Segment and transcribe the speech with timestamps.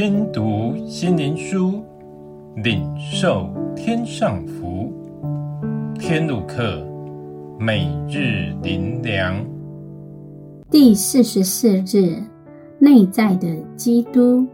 [0.00, 1.82] 听读心灵书，
[2.62, 4.92] 领受天上福。
[5.98, 6.86] 天路客，
[7.58, 9.44] 每日灵粮，
[10.70, 12.14] 第四十四日，
[12.78, 14.46] 内在的基督。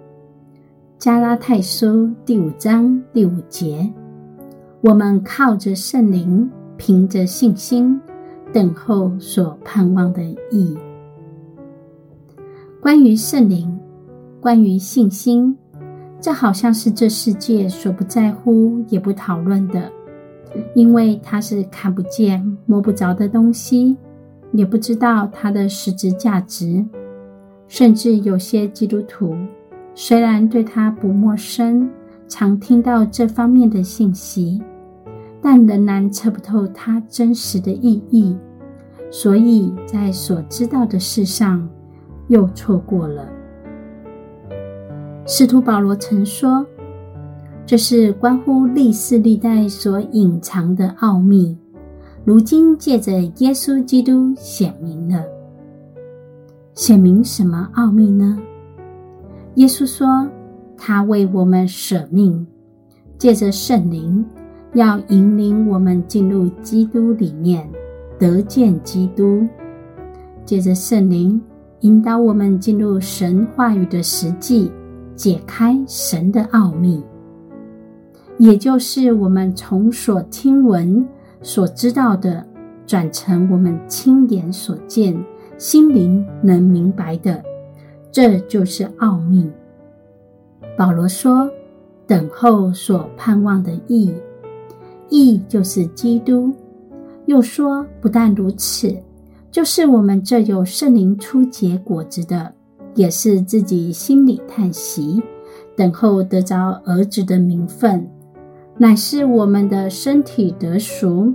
[0.98, 3.86] 加拉太书第五章第五节，
[4.80, 8.00] 我们靠着圣灵，凭着信心，
[8.50, 10.74] 等候所盼望的义。
[12.80, 13.78] 关于圣灵，
[14.44, 15.56] 关于信心，
[16.20, 19.90] 这好像是这世界所不在乎也不讨论的，
[20.74, 23.96] 因为它是看不见、摸不着的东西，
[24.52, 26.84] 也不知道它的实质价值。
[27.68, 29.34] 甚至有些基督徒
[29.94, 31.88] 虽然对它不陌生，
[32.28, 34.62] 常听到这方面的信息，
[35.40, 38.36] 但仍然测不透它真实的意义，
[39.10, 41.66] 所以在所知道的事上，
[42.28, 43.26] 又错过了。
[45.26, 46.64] 使徒保罗曾说
[47.64, 51.56] ：“这是关乎历世历代所隐藏的奥秘，
[52.24, 55.24] 如今借着耶稣基督显明了。
[56.74, 58.38] 显明什么奥秘呢？
[59.54, 60.28] 耶稣说，
[60.76, 62.46] 他为我们舍命，
[63.16, 64.22] 借着圣灵，
[64.74, 67.66] 要引领我们进入基督里面，
[68.18, 69.42] 得见基督。
[70.44, 71.40] 借着圣灵。”
[71.80, 74.72] 引导我们进入神话语的实际，
[75.14, 77.02] 解开神的奥秘，
[78.38, 81.06] 也就是我们从所听闻、
[81.42, 82.44] 所知道的，
[82.86, 85.16] 转成我们亲眼所见、
[85.56, 87.42] 心灵能明白的，
[88.10, 89.50] 这就是奥秘。
[90.76, 91.48] 保罗说
[92.06, 94.12] ：“等候所盼望的义，
[95.08, 96.52] 义就是基督。”
[97.26, 98.94] 又说：“不但如此。”
[99.52, 102.52] 就是我们这有圣灵初结果子的，
[102.94, 105.22] 也是自己心里叹息，
[105.76, 108.08] 等候得着儿子的名分，
[108.78, 111.32] 乃是我们的身体得赎。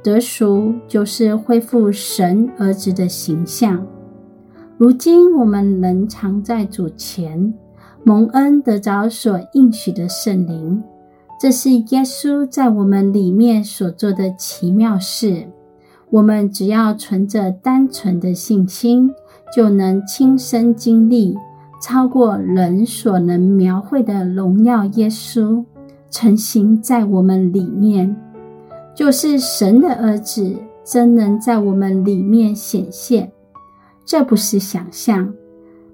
[0.00, 3.84] 得赎就是恢复神儿子的形象。
[4.78, 7.52] 如今我们能常在主前
[8.04, 10.82] 蒙恩，得着所应许的圣灵，
[11.38, 15.48] 这是耶稣在我们里面所做的奇妙事。
[16.10, 19.12] 我们只要存着单纯的信心，
[19.54, 21.36] 就能亲身经历
[21.82, 24.84] 超过人所能描绘的荣耀。
[24.84, 25.64] 耶稣
[26.10, 28.16] 成形在我们里面，
[28.94, 33.30] 就是神的儿子，真能在我们里面显现。
[34.04, 35.32] 这不是想象，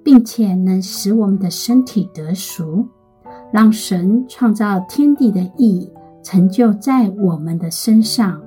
[0.03, 2.87] 并且能使我们的身体得赎，
[3.53, 5.91] 让神创造天地的意义
[6.23, 8.41] 成就在我们的身上。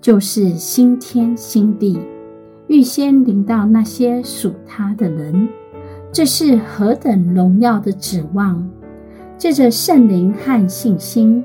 [0.00, 1.98] 就是新天新地，
[2.66, 5.48] 预先领到那些属他的人，
[6.10, 8.66] 这是何等荣耀的指望！
[9.36, 11.44] 借着圣灵和信心，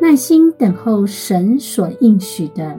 [0.00, 2.76] 耐心等候神所应许的，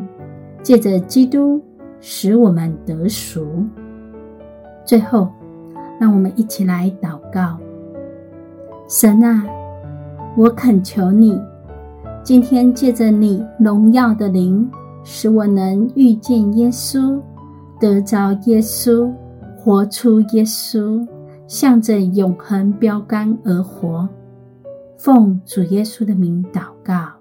[0.64, 1.62] 借着基督
[2.00, 3.46] 使我们得赎。
[4.86, 5.30] 最后，
[6.00, 7.58] 让我们一起来祷告：
[8.88, 9.44] 神啊，
[10.36, 11.40] 我恳求你，
[12.24, 14.70] 今天借着你荣耀的灵。
[15.08, 17.22] 使我能遇见耶稣，
[17.80, 19.12] 得着耶稣，
[19.58, 21.06] 活出耶稣，
[21.48, 24.08] 向着永恒标杆而活。
[24.98, 27.15] 奉主耶稣的名祷告，